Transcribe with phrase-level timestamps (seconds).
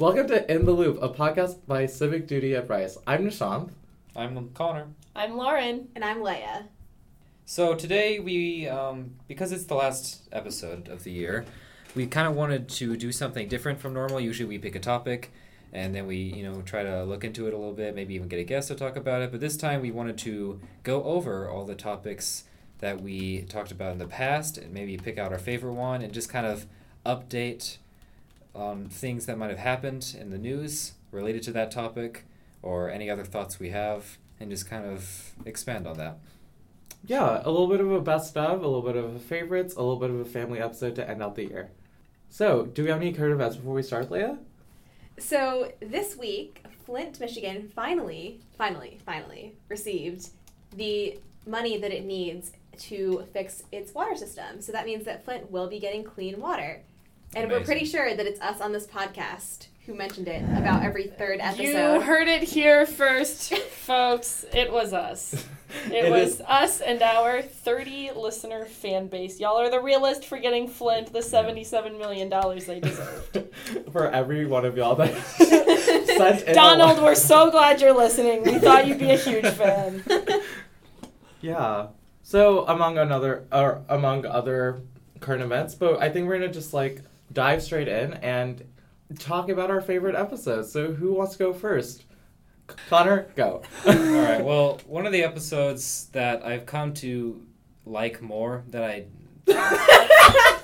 [0.00, 2.96] Welcome to In the Loop, a podcast by Civic Duty at Rice.
[3.06, 3.72] I'm Nishant.
[4.16, 4.86] I'm Connor.
[5.14, 5.88] I'm Lauren.
[5.94, 6.68] And I'm Leia.
[7.44, 11.44] So today we, um, because it's the last episode of the year,
[11.94, 14.20] we kind of wanted to do something different from normal.
[14.20, 15.32] Usually we pick a topic
[15.70, 18.26] and then we, you know, try to look into it a little bit, maybe even
[18.26, 19.30] get a guest to talk about it.
[19.30, 22.44] But this time we wanted to go over all the topics
[22.78, 26.10] that we talked about in the past and maybe pick out our favorite one and
[26.10, 26.64] just kind of
[27.04, 27.76] update
[28.54, 32.24] on things that might have happened in the news related to that topic
[32.62, 36.18] or any other thoughts we have and just kind of expand on that.
[37.04, 39.78] Yeah, a little bit of a best of, a little bit of a favorites, a
[39.78, 41.70] little bit of a family episode to end out the year.
[42.28, 44.38] So, do we have any current events before we start, Leah?
[45.20, 50.30] So this week, Flint, Michigan finally, finally, finally received
[50.74, 54.62] the money that it needs to fix its water system.
[54.62, 56.82] So that means that Flint will be getting clean water.
[57.34, 61.06] And we're pretty sure that it's us on this podcast who mentioned it about every
[61.06, 61.94] third episode.
[61.94, 63.54] You heard it here first,
[63.86, 64.44] folks.
[64.52, 65.46] It was us.
[65.86, 69.38] It, It was is- us and our 30 listener fan base.
[69.38, 72.28] Y'all are the realist for getting Flint the $77 million
[72.66, 73.38] they deserved.
[73.92, 78.42] For every one of y'all that sent in Donald, we're so glad you're listening.
[78.42, 80.02] We thought you'd be a huge fan.
[81.40, 81.86] Yeah.
[82.24, 84.80] So among another or among other
[85.20, 88.64] current events, but I think we're gonna just like dive straight in and
[89.18, 90.72] talk about our favorite episodes.
[90.72, 92.04] So who wants to go first?
[92.88, 93.62] Connor, go.
[93.86, 94.44] All right.
[94.44, 97.44] Well, one of the episodes that I've come to
[97.84, 99.04] like more that I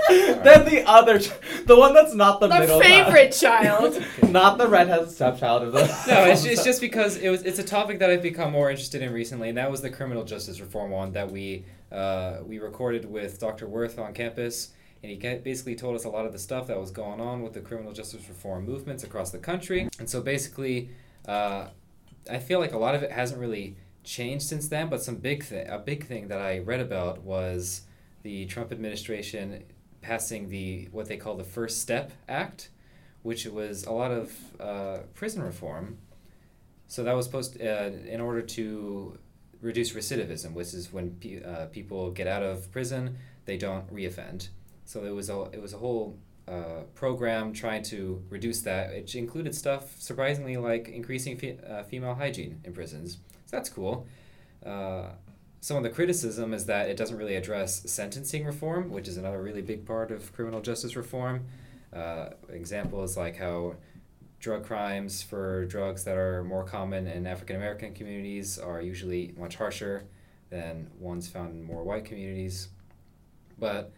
[0.08, 1.30] then the other, ch-
[1.66, 3.94] the one that's not the, The middle favorite child.
[3.94, 5.80] child, not the redheaded stepchild of the.
[6.08, 9.02] no, it's, it's just because it was it's a topic that I've become more interested
[9.02, 13.04] in recently, and that was the criminal justice reform one that we uh, we recorded
[13.04, 13.66] with Dr.
[13.66, 14.70] Worth on campus,
[15.02, 17.52] and he basically told us a lot of the stuff that was going on with
[17.52, 20.90] the criminal justice reform movements across the country, and so basically,
[21.26, 21.68] uh,
[22.30, 25.44] I feel like a lot of it hasn't really changed since then, but some big
[25.44, 27.82] thing a big thing that I read about was
[28.22, 29.64] the Trump administration
[30.00, 32.70] passing the what they call the First Step Act,
[33.22, 35.98] which was a lot of uh, prison reform.
[36.88, 39.18] So that was supposed uh, in order to
[39.60, 44.48] reduce recidivism, which is when pe- uh, people get out of prison, they don't reoffend.
[44.86, 46.16] So it was a it was a whole
[46.48, 52.14] uh, program trying to reduce that, which included stuff surprisingly like increasing fe- uh, female
[52.14, 53.18] hygiene in prisons.
[53.46, 54.06] So that's cool.
[54.64, 55.10] Uh,
[55.60, 59.42] some of the criticism is that it doesn't really address sentencing reform, which is another
[59.42, 61.46] really big part of criminal justice reform.
[61.92, 63.74] Uh, examples like how
[64.38, 69.56] drug crimes for drugs that are more common in African American communities are usually much
[69.56, 70.04] harsher
[70.50, 72.68] than ones found in more white communities.
[73.58, 73.92] But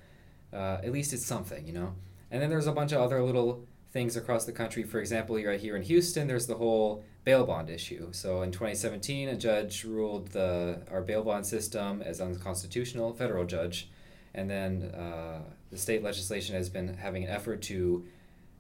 [0.53, 1.95] uh, at least it's something, you know?
[2.31, 4.83] And then there's a bunch of other little things across the country.
[4.83, 8.09] For example, right here in Houston, there's the whole bail bond issue.
[8.13, 13.91] So in 2017, a judge ruled the our bail bond system as unconstitutional, federal judge,
[14.35, 18.05] and then uh, the state legislation has been having an effort to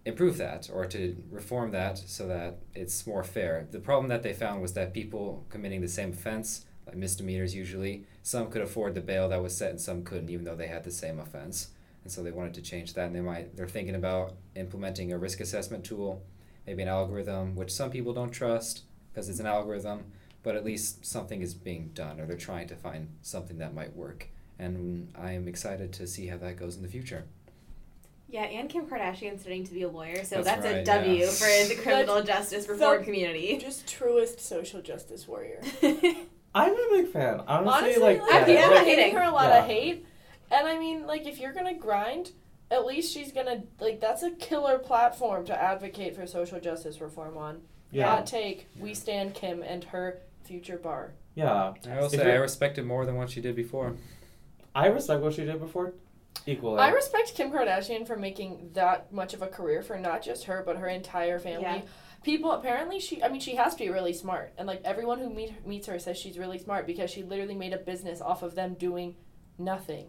[0.05, 3.67] improve that or to reform that so that it's more fair.
[3.71, 8.05] The problem that they found was that people committing the same offense, like misdemeanors usually,
[8.23, 10.85] some could afford the bail that was set and some couldn't, even though they had
[10.85, 11.69] the same offense.
[12.09, 15.19] And so they wanted to change that, and they might they're thinking about implementing a
[15.19, 16.23] risk assessment tool,
[16.67, 20.05] maybe an algorithm, which some people don't trust because it's an algorithm,
[20.43, 23.95] but at least something is being done, or they're trying to find something that might
[23.95, 24.29] work.
[24.59, 27.27] And I am excited to see how that goes in the future.
[28.27, 31.29] yeah, and Kim Kardashian's studying to be a lawyer, so That's that's, right, W yeah.
[31.29, 33.59] for the criminal justice reform the- community.
[33.61, 35.61] Just truest social justice warrior.
[36.55, 37.43] I'm a big fan.
[37.47, 39.59] Honestly, Honestly, like, like, yeah, I'm people not are giving her a lot Yeah.
[39.59, 40.07] of hate.
[40.51, 42.33] And I mean, like, if you're gonna grind,
[42.71, 47.37] at least she's gonna, like, that's a killer platform to advocate for social justice reform
[47.37, 47.61] on.
[47.91, 51.13] yeah, Hot take, we stand Kim and her future bar.
[51.35, 51.73] yeah.
[51.89, 53.97] I will say I respect it more than what she did before.
[54.75, 55.95] I respect what she did before,
[56.47, 56.79] equally.
[56.79, 60.63] I respect Kim Kardashian for making that much of a career for not just her,
[60.65, 61.63] but her entire family.
[61.63, 61.81] Yeah.
[62.23, 65.31] People apparently she I mean she has to be really smart and like everyone who
[65.31, 68.55] meet, meets her says she's really smart because she literally made a business off of
[68.57, 69.15] them doing
[69.57, 70.09] nothing.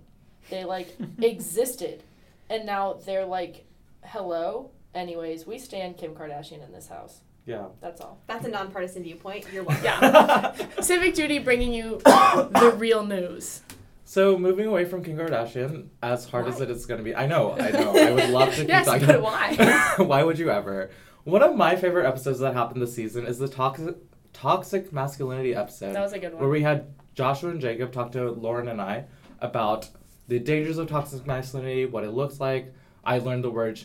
[0.49, 2.03] They like existed
[2.49, 3.65] and now they're like
[4.03, 4.71] hello.
[4.95, 7.21] Anyways, we stand Kim Kardashian in this house.
[7.45, 7.65] yeah.
[7.81, 8.19] That's all.
[8.27, 9.45] That's a nonpartisan viewpoint.
[9.53, 9.83] You're welcome.
[9.85, 10.53] Yeah.
[10.81, 13.61] Civic Duty bringing you the real news.
[14.03, 17.27] So moving away from Kim Kardashian, as hard as it is going to be, I
[17.27, 19.05] know, I know, I would love to keep yes, talking.
[19.05, 19.93] but why?
[19.97, 20.89] why would you ever?
[21.25, 23.95] One of my favorite episodes that happened this season is the toxic
[24.33, 26.41] toxic masculinity episode, That was a good one.
[26.41, 29.05] where we had Joshua and Jacob talk to Lauren and I
[29.41, 29.89] about
[30.29, 32.73] the dangers of toxic masculinity, what it looks like.
[33.03, 33.81] I learned the word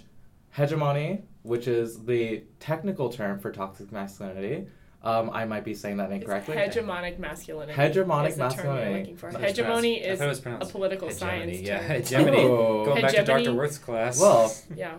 [0.53, 4.69] hegemony, which is the technical term for toxic masculinity.
[5.03, 6.57] Um, I might be saying that incorrectly.
[6.57, 7.11] It's incorrectly.
[7.13, 7.73] hegemonic masculinity.
[7.75, 8.91] Hegemonic is the term masculinity.
[8.91, 9.33] you're looking for.
[9.33, 11.55] That's Hegemony is thought it was a political hegemony.
[11.57, 11.89] science Yeah, term.
[11.89, 12.37] hegemony.
[12.45, 12.85] Oh.
[12.87, 13.53] Going back to Dr.
[13.55, 14.21] Worth's class.
[14.21, 14.95] Well, Yeah.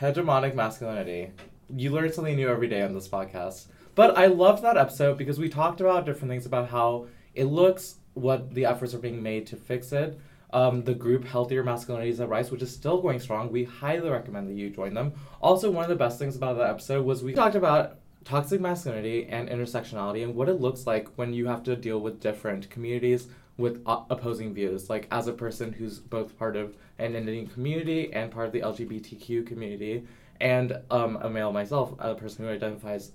[0.00, 1.30] hegemonic masculinity.
[1.74, 3.66] You learn something new every day on this podcast.
[3.94, 7.96] But I loved that episode because we talked about different things about how it looks,
[8.14, 10.18] what the efforts are being made to fix it.
[10.52, 13.52] Um, the group Healthier Masculinities at Rice, which is still going strong.
[13.52, 15.12] We highly recommend that you join them.
[15.40, 19.26] Also, one of the best things about that episode was we talked about toxic masculinity
[19.28, 23.28] and intersectionality and what it looks like when you have to deal with different communities
[23.56, 24.90] with opposing views.
[24.90, 28.60] Like, as a person who's both part of an Indian community and part of the
[28.60, 30.06] LGBTQ community,
[30.40, 33.12] and um, a male myself, a person who identifies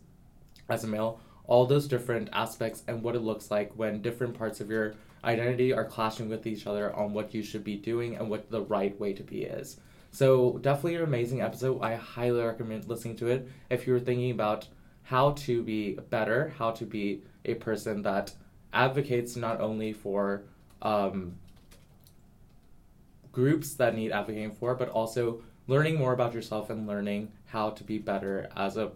[0.69, 4.61] as a male, all those different aspects and what it looks like when different parts
[4.61, 4.95] of your
[5.25, 8.62] identity are clashing with each other on what you should be doing and what the
[8.62, 9.80] right way to be is.
[10.12, 11.81] So, definitely an amazing episode.
[11.81, 14.68] I highly recommend listening to it if you're thinking about
[15.04, 18.33] how to be better, how to be a person that
[18.74, 20.44] advocates not only for
[20.81, 21.36] um,
[23.31, 27.83] groups that need advocating for, but also learning more about yourself and learning how to
[27.83, 28.92] be better as a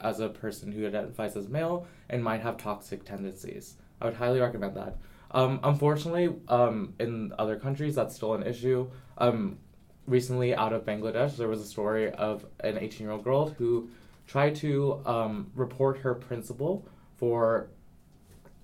[0.00, 3.74] as a person who identifies as male and might have toxic tendencies.
[4.00, 4.96] I would highly recommend that.
[5.32, 8.90] Um, unfortunately, um, in other countries, that's still an issue.
[9.18, 9.58] Um,
[10.06, 13.88] recently, out of Bangladesh, there was a story of an 18 year old girl who
[14.26, 16.86] tried to um, report her principal
[17.16, 17.68] for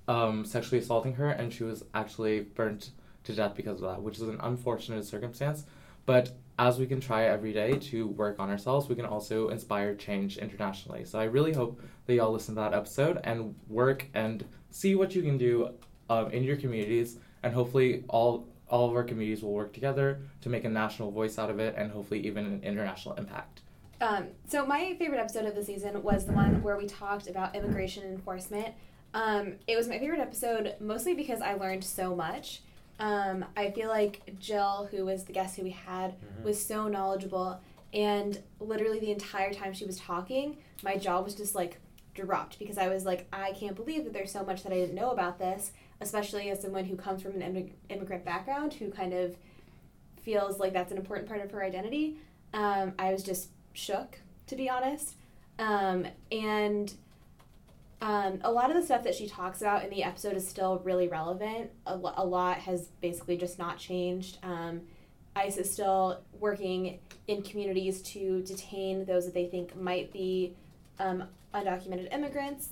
[0.08, 2.90] um, sexually assaulting her, and she was actually burnt
[3.24, 5.64] to death because of that, which is an unfortunate circumstance.
[6.04, 9.94] But as we can try every day to work on ourselves, we can also inspire
[9.94, 11.04] change internationally.
[11.04, 15.14] So I really hope that y'all listen to that episode and work and see what
[15.14, 15.70] you can do
[16.10, 20.48] um, in your communities, and hopefully all all of our communities will work together to
[20.48, 23.60] make a national voice out of it, and hopefully even an international impact.
[24.00, 27.54] Um, so my favorite episode of the season was the one where we talked about
[27.54, 28.74] immigration enforcement.
[29.14, 32.60] Um, it was my favorite episode mostly because I learned so much.
[32.98, 36.42] Um, I feel like Jill, who was the guest who we had, Mhm.
[36.44, 37.60] was so knowledgeable,
[37.94, 41.78] and literally the entire time she was talking, my jaw was just like
[42.14, 44.94] dropped because I was like, I can't believe that there's so much that I didn't
[44.96, 45.70] know about this,
[46.00, 49.36] especially as someone who comes from an immig- immigrant background who kind of
[50.22, 52.16] feels like that's an important part of her identity.
[52.52, 55.16] Um, I was just shook, to be honest.
[55.58, 56.92] Um, and
[58.02, 60.80] um, a lot of the stuff that she talks about in the episode is still
[60.84, 61.70] really relevant.
[61.86, 64.38] A, lo- a lot has basically just not changed.
[64.42, 64.82] Um,
[65.34, 70.54] ICE is still working in communities to detain those that they think might be
[70.98, 72.70] um, undocumented immigrants.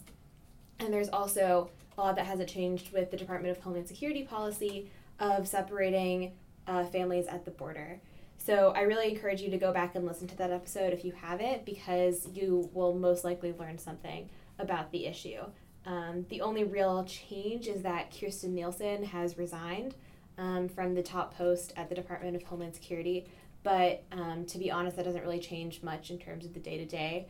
[0.78, 1.70] And there's also
[2.02, 6.32] lot that hasn't changed with the Department of Homeland Security policy of separating
[6.66, 8.00] uh, families at the border.
[8.38, 11.12] So I really encourage you to go back and listen to that episode if you
[11.12, 15.40] haven't, because you will most likely learn something about the issue.
[15.86, 19.94] Um, the only real change is that Kirstjen Nielsen has resigned
[20.36, 23.26] um, from the top post at the Department of Homeland Security.
[23.62, 26.76] But um, to be honest, that doesn't really change much in terms of the day
[26.76, 27.28] to day,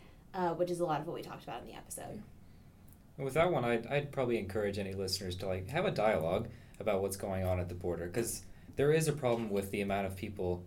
[0.56, 2.22] which is a lot of what we talked about in the episode.
[3.19, 6.49] With that one, I'd, I'd probably encourage any listeners to like have a dialogue
[6.81, 8.43] about what's going on at the border because
[8.76, 10.64] there is a problem with the amount of people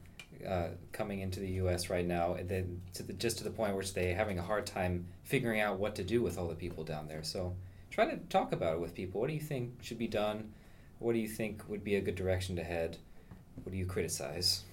[0.47, 1.89] uh, coming into the U.S.
[1.89, 4.65] right now, and then to the, just to the point where they're having a hard
[4.65, 7.23] time figuring out what to do with all the people down there.
[7.23, 7.55] So
[7.89, 9.19] try to talk about it with people.
[9.19, 10.53] What do you think should be done?
[10.99, 12.97] What do you think would be a good direction to head?
[13.63, 14.63] What do you criticize?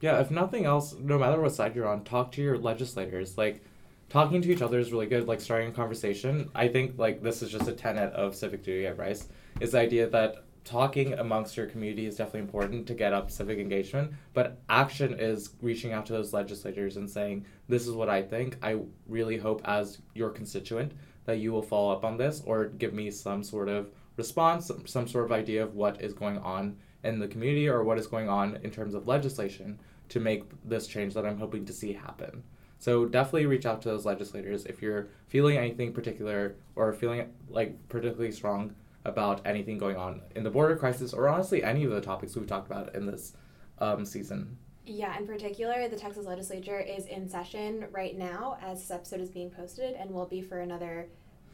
[0.00, 3.36] Yeah, if nothing else, no matter what side you're on, talk to your legislators.
[3.36, 3.62] Like,
[4.10, 5.26] talking to each other is really good.
[5.26, 6.50] Like, starting a conversation.
[6.54, 9.28] I think like this is just a tenet of civic duty at Rice.
[9.60, 13.58] Is the idea that talking amongst your community is definitely important to get up civic
[13.58, 18.20] engagement, but action is reaching out to those legislators and saying, "This is what I
[18.22, 18.58] think.
[18.62, 20.92] I really hope, as your constituent,
[21.24, 24.86] that you will follow up on this or give me some sort of response, some,
[24.86, 28.06] some sort of idea of what is going on in the community or what is
[28.06, 31.92] going on in terms of legislation to make this change that I'm hoping to see
[31.92, 32.42] happen.
[32.80, 37.76] So definitely reach out to those legislators if you're feeling anything particular or feeling like
[37.90, 42.00] particularly strong about anything going on in the border crisis or honestly any of the
[42.00, 43.34] topics we've talked about in this
[43.78, 44.56] um, season.
[44.86, 49.30] Yeah, in particular, the Texas legislature is in session right now as this episode is
[49.30, 51.06] being posted and will be for another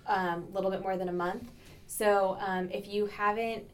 [0.07, 1.51] um, little bit more than a month.
[1.89, 3.65] So um, if you haven't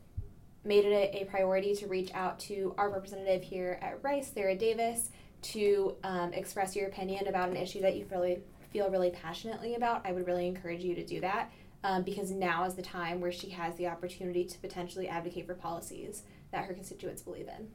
[0.64, 4.56] made it a, a priority to reach out to our representative here at Rice, Sarah
[4.56, 5.10] Davis,
[5.42, 8.38] to um, express your opinion about an issue that you really
[8.72, 11.50] feel really passionately about, I would really encourage you to do that
[11.84, 15.54] um, because now is the time where she has the opportunity to potentially advocate for
[15.54, 16.22] policies
[16.52, 17.68] that her constituents believe in.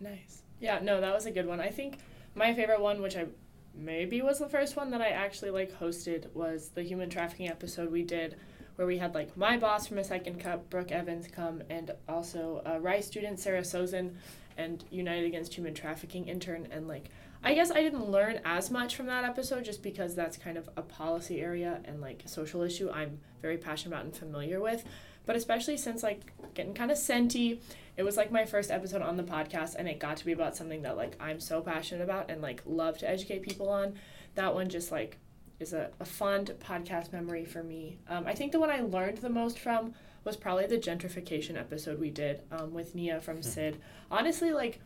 [0.00, 0.42] Nice.
[0.60, 1.60] Yeah, no, that was a good one.
[1.60, 1.98] I think
[2.34, 3.26] my favorite one, which I
[3.74, 7.90] maybe was the first one that I actually like hosted, was the human trafficking episode
[7.90, 8.36] we did,
[8.76, 12.62] where we had like my boss from a second cup, Brooke Evans, come, and also
[12.64, 14.14] a Rice student, Sarah Sozin,
[14.56, 17.10] and United Against Human Trafficking intern, and like.
[17.44, 20.70] I guess I didn't learn as much from that episode just because that's kind of
[20.76, 24.84] a policy area and like a social issue I'm very passionate about and familiar with.
[25.26, 27.60] But especially since like getting kind of senti,
[27.96, 30.56] it was like my first episode on the podcast and it got to be about
[30.56, 33.94] something that like I'm so passionate about and like love to educate people on.
[34.34, 35.18] That one just like
[35.62, 37.98] is a, a fond podcast memory for me.
[38.08, 41.98] Um, I think the one I learned the most from was probably the gentrification episode
[41.98, 43.80] we did um, with Nia from Sid.
[44.10, 44.80] Honestly, like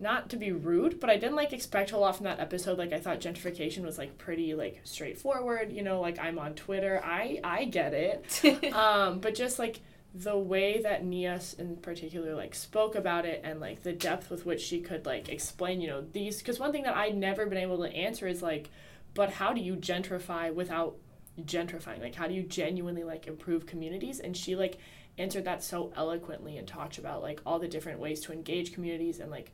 [0.00, 2.78] not to be rude, but I didn't like expect a lot from that episode.
[2.78, 7.00] Like I thought gentrification was like pretty like straightforward, you know, like I'm on Twitter.
[7.04, 8.72] I I get it.
[8.72, 9.80] um, but just like
[10.14, 14.46] the way that Nias in particular like spoke about it and like the depth with
[14.46, 17.58] which she could like explain, you know, these cuz one thing that I'd never been
[17.58, 18.70] able to answer is like
[19.14, 20.96] but how do you gentrify without
[21.42, 22.00] gentrifying?
[22.00, 24.20] Like how do you genuinely like improve communities?
[24.20, 24.78] And she like
[25.18, 29.18] answered that so eloquently and talked about like all the different ways to engage communities
[29.18, 29.52] and like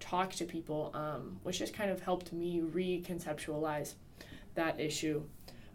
[0.00, 3.94] talk to people, um, which just kind of helped me reconceptualize
[4.54, 5.22] that issue.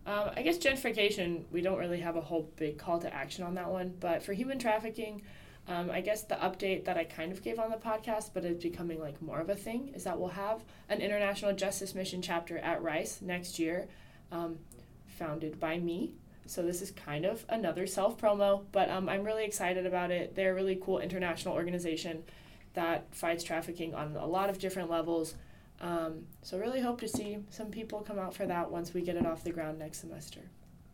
[0.05, 3.53] Um, I guess gentrification, we don't really have a whole big call to action on
[3.55, 5.21] that one, but for human trafficking,
[5.69, 8.63] um, I guess the update that I kind of gave on the podcast, but it's
[8.63, 12.57] becoming like more of a thing, is that we'll have an International Justice Mission chapter
[12.57, 13.87] at Rice next year,
[14.31, 14.57] um,
[15.05, 16.13] founded by me.
[16.47, 20.35] So this is kind of another self promo, but um, I'm really excited about it.
[20.35, 22.23] They're a really cool international organization
[22.73, 25.35] that fights trafficking on a lot of different levels.
[25.81, 29.15] Um, so really hope to see some people come out for that once we get
[29.15, 30.41] it off the ground next semester.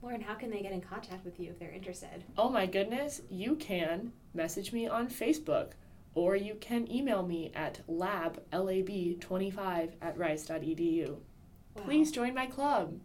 [0.06, 2.24] Lauren, how can they get in contact with you if they're interested?
[2.38, 5.72] Oh my goodness, you can message me on Facebook
[6.14, 11.10] or you can email me at lab lab25 at rice.edu.
[11.10, 11.84] Wow.
[11.84, 13.00] Please join my club.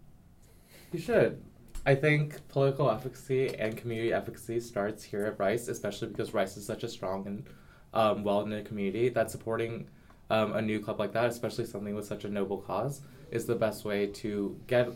[0.93, 1.43] You should.
[1.87, 6.67] I think political efficacy and community efficacy starts here at Rice, especially because Rice is
[6.67, 7.47] such a strong and
[7.95, 9.89] um, well knit community that supporting
[10.29, 13.55] um, a new club like that, especially something with such a noble cause, is the
[13.55, 14.93] best way to get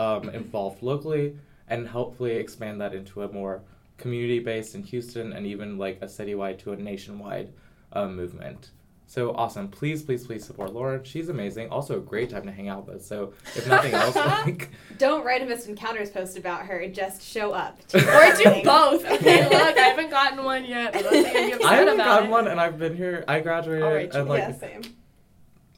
[0.00, 1.36] um, involved locally
[1.68, 3.62] and hopefully expand that into a more
[3.98, 7.52] community based in Houston and even like a citywide to a nationwide
[7.92, 8.70] um, movement.
[9.06, 9.68] So awesome.
[9.68, 11.02] Please, please, please support Lauren.
[11.02, 11.68] She's amazing.
[11.68, 13.04] Also a great time to hang out with.
[13.04, 14.14] So if nothing else,
[14.46, 16.86] like Don't write a Missed Encounters post about her.
[16.88, 17.84] Just show up.
[17.88, 19.04] to Or do both.
[19.10, 20.94] Okay, look, I haven't gotten one yet.
[20.94, 22.30] I I'd be upset I haven't gotten it.
[22.30, 24.82] one and I've been here I graduated All right, and like yeah, same.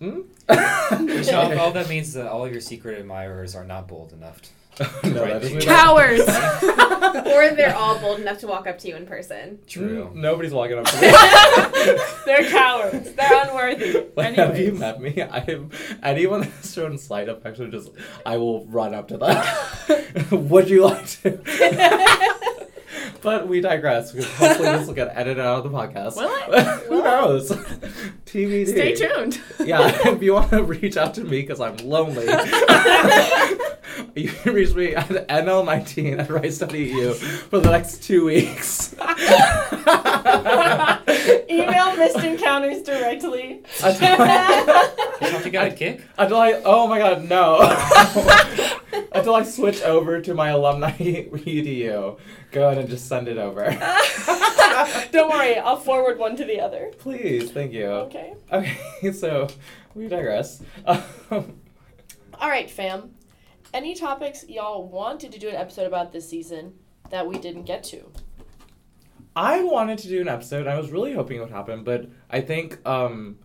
[0.03, 0.23] Hmm?
[1.07, 4.41] Michelle, all that means is that all of your secret admirers are not bold enough.
[5.05, 6.23] no, that Cowards.
[7.29, 9.59] or they're all bold enough to walk up to you in person.
[9.67, 10.07] True.
[10.07, 11.09] Mm, Nobody's walking up to me.
[12.25, 13.13] They're cowards.
[13.13, 14.07] They're unworthy.
[14.17, 14.81] Like, have you Anyways.
[14.81, 15.21] met me?
[15.23, 15.71] I am
[16.03, 17.71] anyone that's shown slight affection.
[17.71, 17.91] Just
[18.25, 20.49] I will run up to them.
[20.49, 21.33] Would you like to?
[23.21, 26.17] But we digress because hopefully this will get edited out of the podcast.
[26.17, 26.83] Will it?
[26.89, 27.51] Who knows?
[28.27, 28.69] TBD.
[28.69, 29.41] Stay tuned.
[29.65, 32.27] Yeah, if you want to reach out to me because I'm lonely,
[34.15, 38.95] you can reach me at nl19 at rice.eu for the next two weeks.
[41.53, 43.63] Email missed encounters directly.
[43.81, 46.03] Don't you got a kick?
[46.17, 47.59] Until I, oh my god, no.
[49.13, 52.19] Until I switch over to my alumni edu.
[52.51, 53.65] Go ahead and just send it over.
[55.13, 56.93] Don't worry, I'll forward one to the other.
[56.99, 57.87] Please, thank you.
[57.87, 58.35] Okay.
[58.51, 59.49] Okay, so
[59.95, 60.63] we digress.
[60.87, 61.61] Um,
[62.41, 63.15] All right, fam.
[63.75, 66.75] Any topics y'all wanted to do an episode about this season
[67.11, 68.11] that we didn't get to?
[69.35, 70.67] I wanted to do an episode.
[70.67, 73.39] I was really hoping it would happen, but I think um,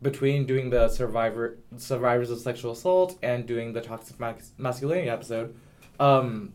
[0.00, 5.56] between doing the survivor survivors of sexual assault and doing the toxic mas- masculinity episode,
[5.98, 6.52] um,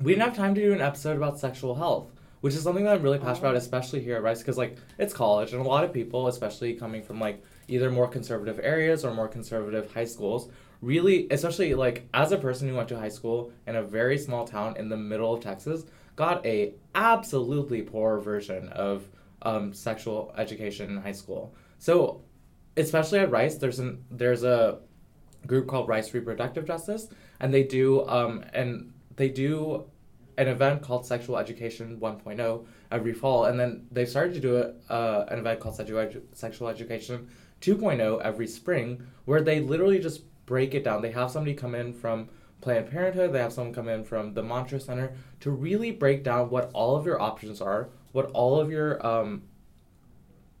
[0.00, 2.12] we didn't have time to do an episode about sexual health,
[2.42, 5.12] which is something that I'm really passionate about, especially here at Rice, because like it's
[5.12, 9.12] college, and a lot of people, especially coming from like either more conservative areas or
[9.12, 10.48] more conservative high schools,
[10.80, 14.46] really, especially like as a person who went to high school in a very small
[14.46, 15.84] town in the middle of Texas,
[16.16, 19.08] got a absolutely poor version of
[19.42, 21.54] um, sexual education in high school.
[21.78, 22.22] So,
[22.76, 24.78] especially at Rice, there's an there's a
[25.46, 27.08] group called Rice Reproductive Justice,
[27.40, 29.84] and they do um and they do
[30.38, 34.92] an event called Sexual Education 1.0 every fall, and then they started to do a,
[34.92, 37.28] uh, an event called Sexual, Edu- Sexual Education
[37.60, 41.02] 2.0 every spring, where they literally just break it down.
[41.02, 42.28] They have somebody come in from
[42.62, 46.48] Planned Parenthood, they have someone come in from the Montrose Center to really break down
[46.48, 49.42] what all of your options are, what all of your um,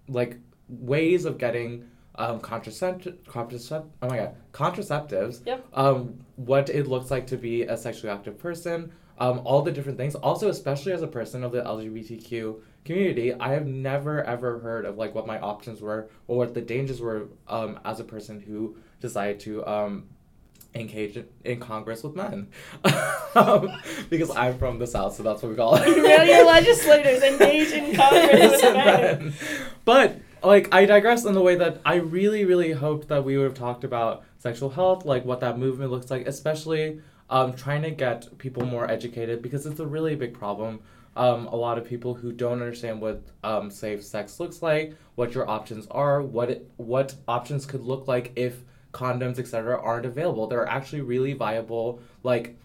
[0.08, 0.36] like
[0.68, 5.64] ways of getting um, contracept- contracept- oh my god, contraceptives, Yep.
[5.72, 9.96] um, what it looks like to be a sexually active person, um, all the different
[9.96, 10.14] things.
[10.16, 14.98] Also, especially as a person of the LGBTQ community, I have never ever heard of
[14.98, 18.76] like what my options were or what the dangers were um, as a person who
[19.00, 20.08] decided to um,
[20.74, 22.48] engage in, in Congress with men.
[23.34, 23.68] um,
[24.10, 25.86] because I'm from the South, so that's what we call it.
[26.28, 29.34] Your legislators engage in Congress with men?
[29.84, 33.44] But like I digress in the way that I really, really hoped that we would
[33.44, 37.00] have talked about sexual health, like what that movement looks like, especially
[37.30, 40.80] um, trying to get people more educated because it's a really big problem.
[41.14, 45.34] Um, a lot of people who don't understand what um, safe sex looks like, what
[45.34, 48.62] your options are, what it, what options could look like if
[48.92, 50.46] condoms, etc., aren't available.
[50.46, 52.56] There are actually really viable, like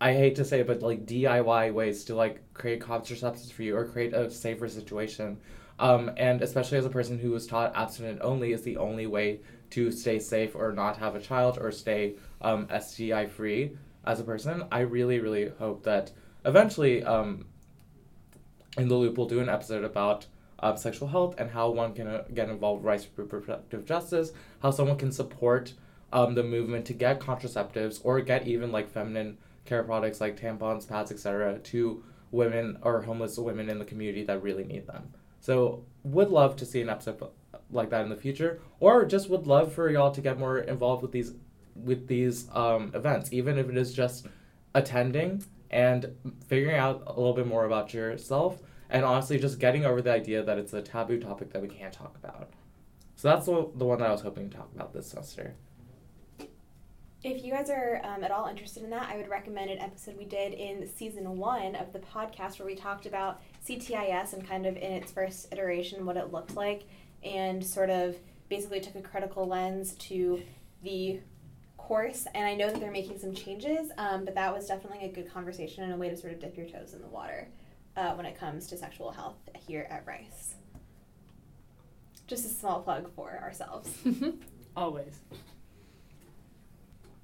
[0.00, 3.76] I hate to say it, but like DIY ways to like create contraceptives for you
[3.76, 5.38] or create a safer situation.
[5.80, 9.40] Um, and especially as a person who was taught abstinent only is the only way
[9.70, 14.24] to stay safe or not have a child or stay um, STI free as a
[14.24, 14.64] person.
[14.72, 16.12] I really, really hope that
[16.44, 17.46] eventually um,
[18.76, 20.26] in the loop we'll do an episode about
[20.60, 24.70] um, sexual health and how one can uh, get involved with Rice reproductive justice, how
[24.70, 25.72] someone can support
[26.12, 30.88] um, the movement to get contraceptives or get even like feminine care products like tampons,
[30.88, 31.58] pads, etc.
[31.58, 35.12] to women or homeless women in the community that really need them.
[35.40, 37.30] So would love to see an episode
[37.70, 41.02] like that in the future, or just would love for y'all to get more involved
[41.02, 41.34] with these
[41.76, 44.26] with these um, events, even if it is just
[44.74, 46.14] attending and
[46.46, 48.60] figuring out a little bit more about yourself,
[48.90, 51.92] and honestly just getting over the idea that it's a taboo topic that we can't
[51.92, 52.50] talk about.
[53.16, 55.54] So that's the, the one that I was hoping to talk about this semester.
[57.24, 60.16] If you guys are um, at all interested in that, I would recommend an episode
[60.16, 64.66] we did in season one of the podcast where we talked about CTIS and kind
[64.66, 66.84] of in its first iteration what it looked like
[67.24, 68.14] and sort of
[68.48, 70.40] basically took a critical lens to
[70.84, 71.18] the
[71.76, 72.28] course.
[72.36, 75.28] And I know that they're making some changes, um, but that was definitely a good
[75.28, 77.48] conversation and a way to sort of dip your toes in the water
[77.98, 80.54] uh, when it comes to sexual health here at Rice.
[82.26, 83.92] Just a small plug for ourselves.
[84.76, 85.18] Always.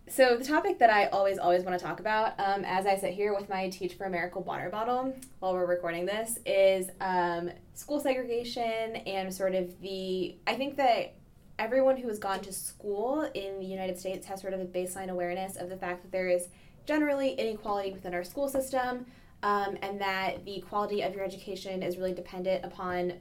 [0.09, 3.15] So the topic that I always, always want to talk about, um, as I sit
[3.15, 8.01] here with my Teach for America water bottle while we're recording this, is um, school
[8.01, 10.37] segregation and sort of the.
[10.47, 11.15] I think that
[11.59, 15.09] everyone who has gone to school in the United States has sort of a baseline
[15.09, 16.49] awareness of the fact that there is
[16.87, 19.07] generally inequality within our school system,
[19.45, 23.13] um, and that the quality of your education is really dependent upon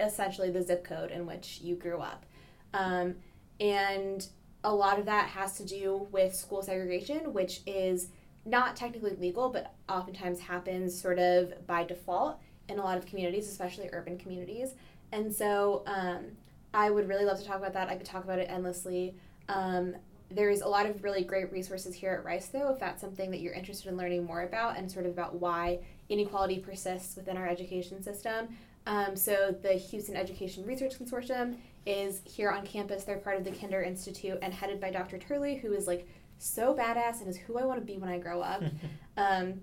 [0.00, 2.24] essentially the zip code in which you grew up.
[2.72, 3.16] Um,
[3.60, 4.26] and
[4.64, 8.08] a lot of that has to do with school segregation, which is
[8.46, 13.46] not technically legal, but oftentimes happens sort of by default in a lot of communities,
[13.46, 14.74] especially urban communities.
[15.12, 16.24] And so um,
[16.72, 17.90] I would really love to talk about that.
[17.90, 19.14] I could talk about it endlessly.
[19.50, 19.94] Um,
[20.30, 23.40] there's a lot of really great resources here at Rice, though, if that's something that
[23.40, 27.46] you're interested in learning more about and sort of about why inequality persists within our
[27.46, 28.48] education system.
[28.86, 33.04] Um, so, the Houston Education Research Consortium is here on campus.
[33.04, 35.18] They're part of the Kinder Institute and headed by Dr.
[35.18, 36.08] Turley, who is like
[36.38, 38.62] so badass and is who I want to be when I grow up.
[39.16, 39.60] um,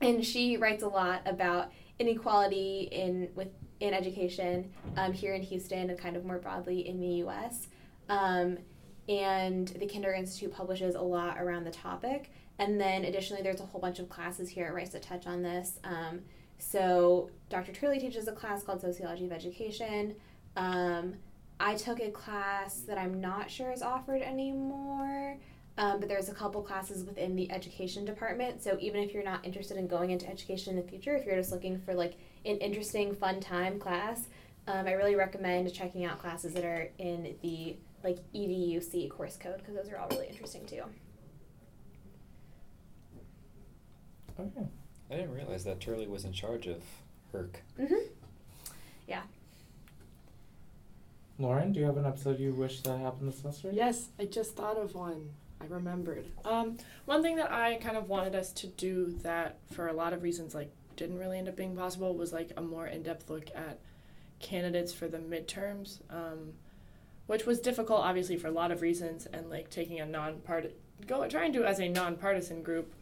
[0.00, 3.48] and she writes a lot about inequality in with
[3.80, 7.68] in education um, here in Houston and kind of more broadly in the U.S.
[8.08, 8.58] Um,
[9.10, 12.30] and the Kinder Institute publishes a lot around the topic.
[12.60, 15.42] And then additionally, there's a whole bunch of classes here at Rice that touch on
[15.42, 15.80] this.
[15.82, 16.20] Um,
[16.58, 17.72] so Dr.
[17.72, 20.14] Turley teaches a class called Sociology of Education.
[20.56, 21.14] Um,
[21.58, 25.38] I took a class that I'm not sure is offered anymore,
[25.76, 28.62] um, but there's a couple classes within the education department.
[28.62, 31.36] So even if you're not interested in going into education in the future, if you're
[31.36, 34.28] just looking for like an interesting, fun time class,
[34.68, 39.58] um, I really recommend checking out classes that are in the like EDUC course code
[39.58, 40.82] because those are all really interesting too.
[44.38, 44.66] Okay.
[45.10, 46.82] I didn't realize that Turley was in charge of
[47.32, 47.56] HERC.
[47.78, 47.94] Mm-hmm.
[49.06, 49.22] Yeah.
[51.38, 53.70] Lauren, do you have an episode you wish that happened this semester?
[53.72, 55.30] Yes, I just thought of one.
[55.60, 56.26] I remembered.
[56.44, 60.12] Um, one thing that I kind of wanted us to do that, for a lot
[60.12, 63.50] of reasons, like didn't really end up being possible, was like a more in-depth look
[63.54, 63.78] at
[64.38, 66.52] candidates for the midterms, um,
[67.30, 70.74] which was difficult, obviously, for a lot of reasons, and like taking a non-part,
[71.06, 72.92] go trying to as a non-partisan group,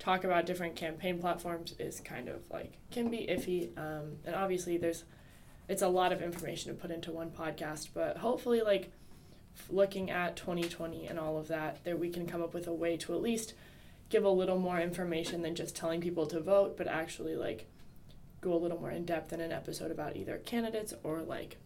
[0.00, 4.76] talk about different campaign platforms is kind of like can be iffy, um, and obviously
[4.76, 5.04] there's,
[5.68, 8.90] it's a lot of information to put into one podcast, but hopefully like
[9.70, 12.96] looking at 2020 and all of that, that we can come up with a way
[12.96, 13.54] to at least
[14.08, 17.68] give a little more information than just telling people to vote, but actually like
[18.40, 21.58] go a little more in depth in an episode about either candidates or like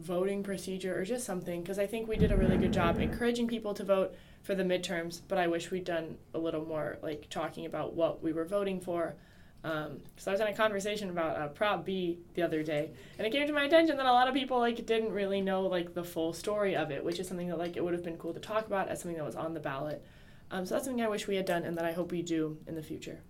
[0.00, 3.46] voting procedure or just something because I think we did a really good job encouraging
[3.46, 7.28] people to vote for the midterms, but I wish we'd done a little more like
[7.28, 9.14] talking about what we were voting for.
[9.62, 13.26] Um, so I was in a conversation about uh, Prop B the other day, and
[13.26, 15.92] it came to my attention that a lot of people like didn't really know like
[15.92, 18.32] the full story of it, which is something that like it would have been cool
[18.32, 20.02] to talk about as something that was on the ballot.
[20.50, 22.56] Um, so that's something I wish we had done, and that I hope we do
[22.66, 23.20] in the future.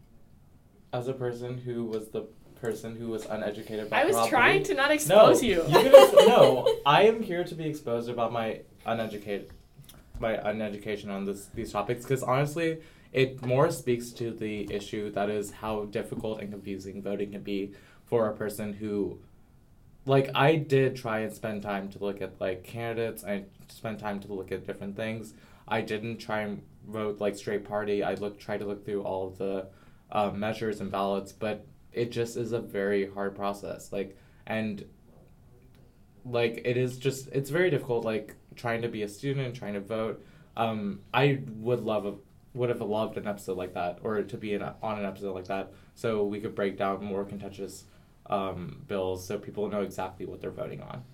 [0.92, 2.22] As a person who was the
[2.60, 5.62] person who was uneducated about I was trying to not no, expose you.
[5.66, 9.50] you can ex- no, I am here to be exposed about my uneducated,
[10.18, 12.78] my uneducation on this these topics because honestly,
[13.12, 17.72] it more speaks to the issue that is how difficult and confusing voting can be
[18.04, 19.18] for a person who,
[20.04, 23.24] like, I did try and spend time to look at like candidates.
[23.24, 25.34] I spent time to look at different things.
[25.66, 28.02] I didn't try and vote like straight party.
[28.02, 29.66] I looked tried to look through all of the
[30.12, 33.92] uh, measures and ballots, but it just is a very hard process.
[33.92, 34.84] Like and
[36.24, 38.04] like it is just it's very difficult.
[38.04, 40.24] Like trying to be a student trying to vote.
[40.56, 42.14] Um, I would love a
[42.52, 45.34] would have loved an episode like that or to be in a, on an episode
[45.34, 47.84] like that so we could break down more contentious
[48.26, 51.04] um, bills so people know exactly what they're voting on.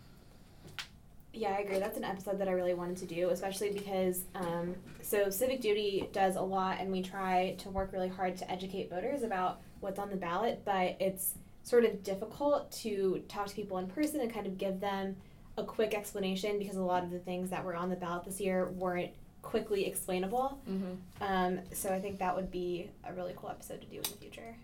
[1.32, 1.78] Yeah, I agree.
[1.78, 6.08] That's an episode that I really wanted to do, especially because um, so civic duty
[6.10, 9.98] does a lot, and we try to work really hard to educate voters about what's
[9.98, 10.62] on the ballot.
[10.64, 14.80] But it's sort of difficult to talk to people in person and kind of give
[14.80, 15.16] them
[15.58, 18.40] a quick explanation because a lot of the things that were on the ballot this
[18.40, 19.10] year weren't
[19.42, 20.60] quickly explainable.
[20.68, 21.22] Mm-hmm.
[21.22, 24.08] Um, so I think that would be a really cool episode to do in the
[24.08, 24.56] future.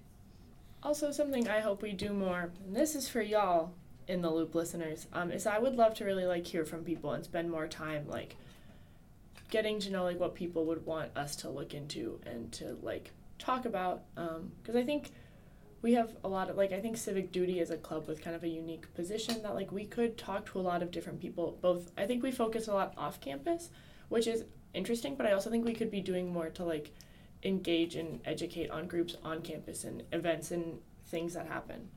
[0.82, 3.72] Also, something I hope we do more, and this is for y'all
[4.08, 7.12] in the loop listeners, um, is I would love to really like hear from people
[7.12, 8.36] and spend more time like
[9.50, 13.12] getting to know like what people would want us to look into and to like
[13.42, 14.02] talk about.
[14.16, 15.10] Um, because I think
[15.82, 18.36] we have a lot of like I think civic duty is a club with kind
[18.36, 21.58] of a unique position that like we could talk to a lot of different people.
[21.60, 23.70] Both I think we focus a lot off campus,
[24.08, 26.92] which is interesting, but I also think we could be doing more to like
[27.42, 31.88] engage and educate on groups on campus and events and things that happen.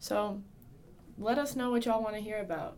[0.00, 0.42] So
[1.16, 2.76] let us know what y'all want to hear about.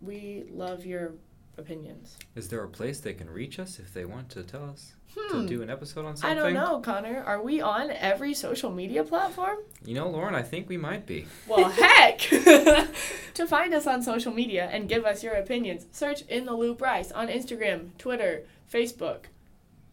[0.00, 1.12] We love your
[1.58, 2.16] opinions.
[2.34, 5.42] Is there a place they can reach us if they want to tell us Hmm.
[5.42, 6.38] to do an episode on something?
[6.38, 7.22] I don't know, Connor.
[7.26, 9.58] Are we on every social media platform?
[9.84, 11.26] You know, Lauren, I think we might be.
[11.46, 12.18] Well, heck!
[13.34, 16.80] to find us on social media and give us your opinions, search In the Loop
[16.80, 19.24] Rice on Instagram, Twitter, Facebook,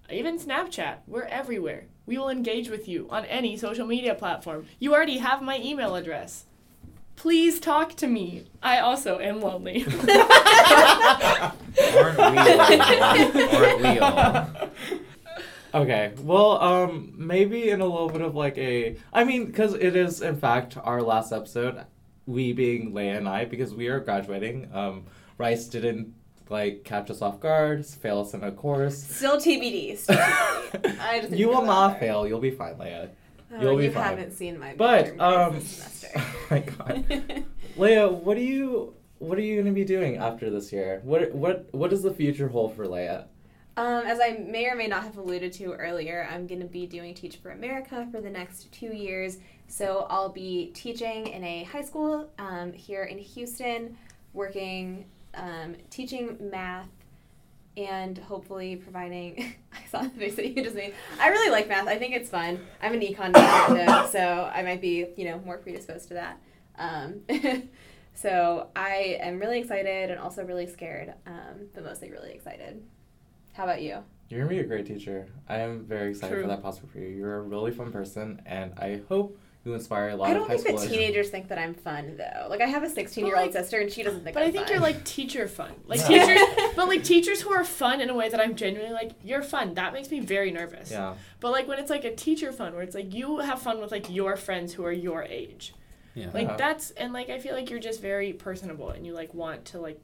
[0.09, 0.99] even Snapchat.
[1.05, 1.85] We're everywhere.
[2.05, 4.65] We will engage with you on any social media platform.
[4.79, 6.45] You already have my email address.
[7.19, 8.45] Please talk to me.
[8.63, 9.84] I also am lonely.
[11.99, 13.55] Aren't we all?
[13.55, 14.47] Aren't we all?
[15.73, 19.97] Okay, well, um, maybe in a little bit of like a, I mean, because it
[19.97, 21.86] is in fact our last episode,
[22.25, 24.69] we being Leia and I, because we are graduating.
[24.73, 25.05] Um,
[25.38, 26.13] Rice didn't
[26.49, 28.97] like catch us off guard, fail us in a course.
[28.97, 29.97] Still TBD.
[29.97, 30.99] Still TBD.
[31.01, 32.25] I just you will not that fail.
[32.25, 33.10] You'll be fine, Leia.
[33.51, 33.84] Oh, You'll be fine.
[33.89, 34.03] you fine.
[34.03, 35.21] haven't seen my But, midterm
[35.53, 36.21] um, semester.
[36.51, 37.05] my God.
[37.77, 41.01] Leia, what do you what are you gonna be doing after this year?
[41.03, 43.25] What what what does the future hold for Leia?
[43.77, 46.85] Um, as I may or may not have alluded to earlier, I'm going to be
[46.85, 49.38] doing Teach for America for the next two years.
[49.69, 53.95] So I'll be teaching in a high school um, here in Houston,
[54.33, 56.89] working, um, teaching math,
[57.87, 59.55] and hopefully providing.
[59.73, 60.93] I saw the face that you just made.
[61.19, 61.87] I really like math.
[61.87, 62.59] I think it's fun.
[62.81, 66.39] I'm an econ major though, so I might be, you know, more predisposed to that.
[66.77, 67.21] Um,
[68.13, 72.83] so I am really excited and also really scared, um, but mostly really excited.
[73.53, 74.03] How about you?
[74.29, 75.27] You're gonna be a great teacher.
[75.47, 76.43] I am very excited True.
[76.43, 77.07] for that prospect for you.
[77.07, 79.39] You're a really fun person, and I hope
[79.69, 82.47] you inspire a lot I don't think that teenagers think that I'm fun though.
[82.49, 84.34] Like I have a 16 year old like- sister and she doesn't think.
[84.34, 84.73] But I'm I think fun.
[84.73, 85.71] you're like teacher fun.
[85.88, 86.25] Like Yeah.
[86.25, 89.43] teachers, but like teachers who are fun in a way that I'm genuinely like, you're
[89.43, 89.75] fun.
[89.75, 90.91] That makes me very nervous.
[90.91, 93.79] Yeah, But like when it's like a teacher fun, where it's like you have fun
[93.79, 95.73] with like your friends who are your age.
[96.15, 96.32] Yeah.
[96.34, 96.55] Like Yeah.
[96.58, 99.79] that's and like I feel like you're just very personable and you like want to
[99.79, 99.99] like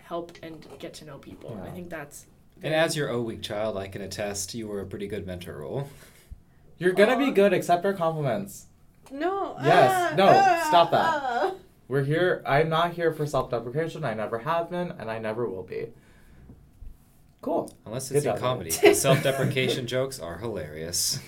[0.00, 1.58] help and get to know people.
[1.60, 1.68] Yeah.
[1.68, 2.26] I think that's.
[2.62, 5.58] And as your O week child, I can attest you were a pretty good mentor
[5.58, 5.88] role.
[6.78, 7.52] you're gonna be good.
[7.52, 8.66] Accept our compliments.
[9.10, 9.56] No.
[9.62, 11.04] Yes, ah, no, ah, stop that.
[11.06, 11.54] ah.
[11.88, 12.42] We're here.
[12.46, 14.04] I'm not here for self-deprecation.
[14.04, 15.88] I never have been, and I never will be.
[17.40, 17.74] Cool.
[17.86, 18.70] Unless it's in job, comedy.
[18.94, 21.18] Self deprecation jokes are hilarious.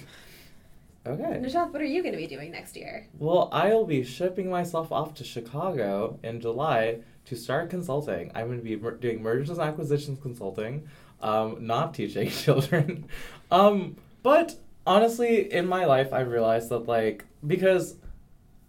[1.04, 1.40] Okay.
[1.42, 3.08] Nishant, what are you going to be doing next year?
[3.18, 8.30] Well, I'll be shipping myself off to Chicago in July to start consulting.
[8.34, 10.86] I'm going to be mer- doing mergers and acquisitions consulting,
[11.20, 13.06] um, not teaching children.
[13.50, 14.54] um, but
[14.86, 17.96] honestly, in my life, I realized that, like, because,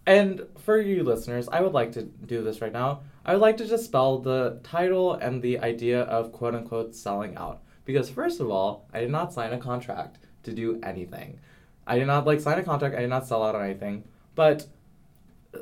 [0.06, 3.00] and for you listeners, I would like to do this right now.
[3.24, 7.62] I would like to dispel the title and the idea of quote unquote selling out.
[7.84, 11.38] Because first of all, I did not sign a contract to do anything.
[11.86, 14.04] I did not like sign a contract, I did not sell out on anything.
[14.34, 14.66] But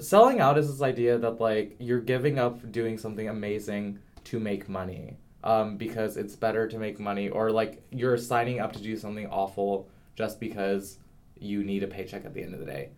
[0.01, 4.69] selling out is this idea that like you're giving up doing something amazing to make
[4.69, 5.17] money.
[5.45, 9.27] Um, because it's better to make money or like you're signing up to do something
[9.27, 10.99] awful just because
[11.39, 12.91] you need a paycheck at the end of the day.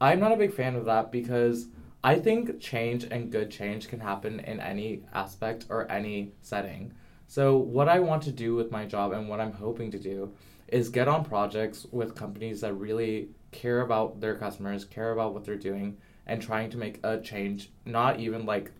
[0.00, 1.68] I'm not a big fan of that because
[2.02, 6.92] I think change and good change can happen in any aspect or any setting.
[7.28, 10.32] So, what I want to do with my job and what I'm hoping to do
[10.68, 15.44] is get on projects with companies that really care about their customers, care about what
[15.44, 18.72] they're doing, and trying to make a change, not even like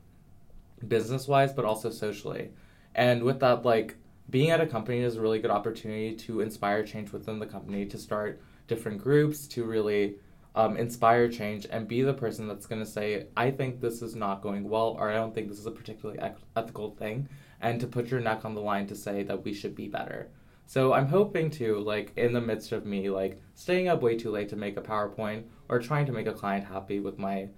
[0.89, 2.51] business wise, but also socially.
[2.95, 3.97] And with that, like
[4.31, 7.85] being at a company is a really good opportunity to inspire change within the company,
[7.87, 10.17] to start different groups, to really
[10.55, 14.15] um, inspire change and be the person that's going to say, I think this is
[14.15, 16.21] not going well, or I don't think this is a particularly
[16.57, 17.29] ethical thing,
[17.61, 20.31] and to put your neck on the line to say that we should be better.
[20.67, 24.31] So I'm hoping to, like, in the midst of me, like, staying up way too
[24.31, 27.49] late to make a PowerPoint or trying to make a client happy with my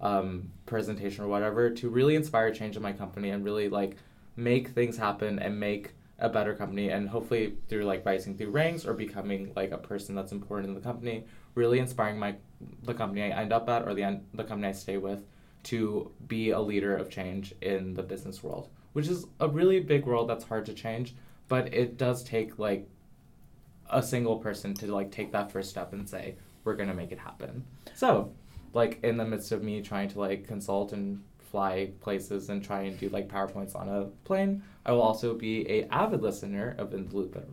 [0.00, 3.96] um, presentation or whatever, to really inspire change in my company and really, like,
[4.36, 8.86] make things happen and make a better company and hopefully through like rising through ranks
[8.86, 12.34] or becoming like a person that's important in the company really inspiring my
[12.84, 15.24] the company i end up at or the the company i stay with
[15.62, 20.06] to be a leader of change in the business world which is a really big
[20.06, 21.14] world that's hard to change
[21.48, 22.88] but it does take like
[23.90, 27.12] a single person to like take that first step and say we're going to make
[27.12, 27.64] it happen.
[27.94, 28.32] So
[28.72, 31.22] like in the midst of me trying to like consult and
[31.52, 34.62] fly places and try and do like PowerPoints on a plane.
[34.84, 37.44] I will also be a avid listener of In the Loop at,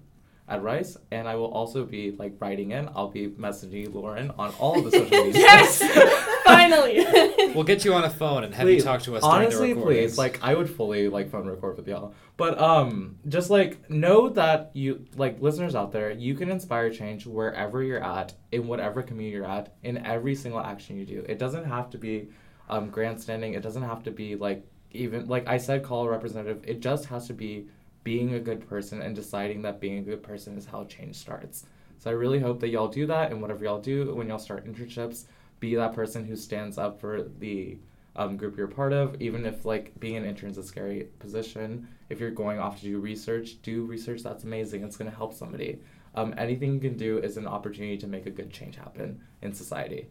[0.47, 2.87] at Rice, and I will also be like writing in.
[2.95, 5.41] I'll be messaging Lauren on all the social media.
[5.41, 5.83] yes,
[6.45, 7.05] finally.
[7.55, 9.69] We'll get you on a phone and have Please, you talk to us Honestly, during
[9.71, 10.11] the recordings.
[10.11, 12.13] please, like I would fully like phone record with y'all.
[12.37, 17.25] But um, just like know that you like listeners out there, you can inspire change
[17.25, 21.25] wherever you're at, in whatever community you're at, in every single action you do.
[21.27, 22.29] It doesn't have to be
[22.69, 23.53] um, grandstanding.
[23.53, 26.63] It doesn't have to be like even like I said, call a representative.
[26.65, 27.67] It just has to be
[28.03, 31.65] being a good person and deciding that being a good person is how change starts.
[31.99, 34.65] So I really hope that y'all do that, and whatever y'all do when y'all start
[34.65, 35.25] internships,
[35.59, 37.77] be that person who stands up for the
[38.15, 39.21] um, group you're part of.
[39.21, 42.83] Even if like being an intern is a scary position, if you're going off to
[42.83, 44.23] do research, do research.
[44.23, 44.83] That's amazing.
[44.83, 45.79] It's gonna help somebody.
[46.15, 49.53] Um, anything you can do is an opportunity to make a good change happen in
[49.53, 50.07] society.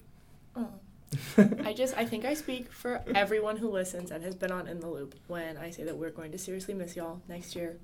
[0.55, 0.69] Oh.
[1.65, 4.81] I just I think I speak for everyone who listens and has been on in
[4.81, 7.79] the loop when I say that we're going to seriously miss y'all next year.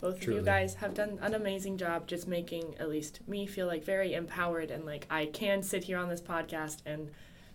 [0.00, 0.38] Both Truly.
[0.38, 3.84] of you guys have done an amazing job just making at least me feel like
[3.84, 7.10] very empowered and like I can sit here on this podcast and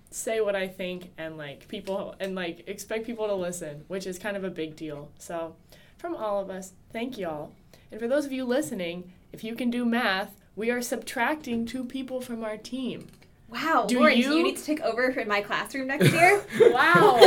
[0.09, 4.19] say what I think and like people and like expect people to listen, which is
[4.19, 5.11] kind of a big deal.
[5.19, 5.55] So,
[5.97, 7.53] from all of us, thank y'all.
[7.91, 11.83] And for those of you listening, if you can do math, we are subtracting two
[11.83, 13.07] people from our team.
[13.49, 16.43] Wow, Do Lauren, do you- you need to take over for my classroom next year?
[16.71, 17.17] Wow.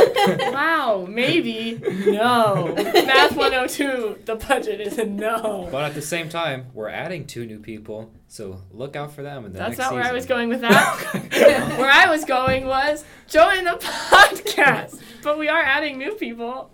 [0.53, 1.05] wow.
[1.09, 1.81] Maybe.
[2.05, 2.73] No.
[2.75, 5.67] Math 102, the budget is a no.
[5.71, 9.45] But at the same time, we're adding two new people, so look out for them
[9.45, 10.99] in the That's next not where I was going with that.
[11.79, 14.99] where I was going was join the podcast.
[15.23, 16.71] But we are adding new people.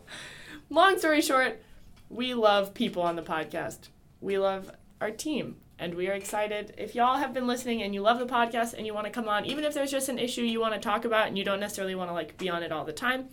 [0.70, 1.62] Long story short,
[2.10, 3.90] we love people on the podcast.
[4.20, 5.56] We love our team.
[5.80, 6.74] And we are excited.
[6.78, 9.30] If y'all have been listening and you love the podcast and you want to come
[9.30, 11.60] on, even if there's just an issue you want to talk about and you don't
[11.60, 13.30] necessarily want to like be on it all the time,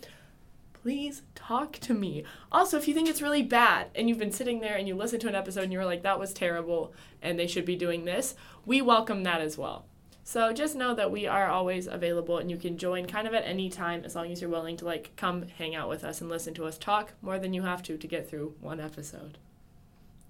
[0.73, 2.23] please talk to me.
[2.51, 5.19] Also, if you think it's really bad and you've been sitting there and you listen
[5.19, 8.05] to an episode and you were like, that was terrible and they should be doing
[8.05, 9.85] this, we welcome that as well.
[10.23, 13.45] So just know that we are always available and you can join kind of at
[13.45, 16.29] any time as long as you're willing to like come hang out with us and
[16.29, 19.39] listen to us talk more than you have to to get through one episode.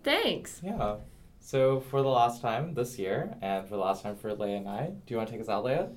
[0.03, 0.61] Thanks.
[0.63, 0.97] Yeah.
[1.45, 4.67] So for the last time this year, and for the last time for Leia and
[4.67, 5.91] I, do you want to take us out, Leia?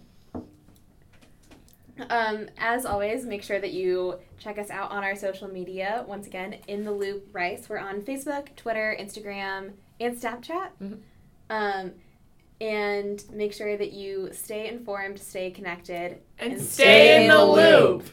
[2.11, 6.05] Um, as always, make sure that you check us out on our social media.
[6.07, 7.67] Once again, in the loop Rice.
[7.67, 10.69] We're on Facebook, Twitter, Instagram, and Snapchat.
[10.83, 10.99] Mhm.
[11.49, 11.93] Um,
[12.61, 18.11] and make sure that you stay informed, stay connected, And And stay in the loop.